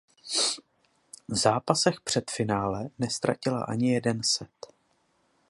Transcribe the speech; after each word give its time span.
V 1.27 1.35
zápasech 1.35 2.01
před 2.01 2.31
finále 2.31 2.89
neztratila 2.99 3.63
ani 3.63 3.93
jeden 3.93 4.23
set. 4.23 4.65